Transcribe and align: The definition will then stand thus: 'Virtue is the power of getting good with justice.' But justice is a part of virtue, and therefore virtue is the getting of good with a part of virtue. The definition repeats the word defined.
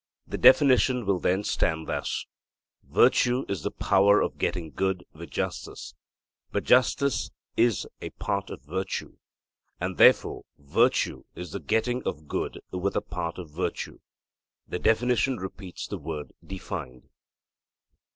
The 0.25 0.39
definition 0.39 1.05
will 1.05 1.19
then 1.19 1.43
stand 1.43 1.87
thus: 1.87 2.25
'Virtue 2.89 3.45
is 3.47 3.61
the 3.61 3.69
power 3.69 4.19
of 4.19 4.39
getting 4.39 4.71
good 4.71 5.05
with 5.13 5.29
justice.' 5.29 5.93
But 6.51 6.63
justice 6.63 7.29
is 7.55 7.85
a 8.01 8.09
part 8.09 8.49
of 8.49 8.63
virtue, 8.63 9.17
and 9.79 9.97
therefore 9.99 10.45
virtue 10.57 11.25
is 11.35 11.51
the 11.51 11.59
getting 11.59 12.01
of 12.01 12.27
good 12.27 12.61
with 12.71 12.95
a 12.95 13.01
part 13.01 13.37
of 13.37 13.51
virtue. 13.51 13.99
The 14.67 14.79
definition 14.79 15.37
repeats 15.37 15.85
the 15.85 15.99
word 15.99 16.31
defined. 16.43 17.07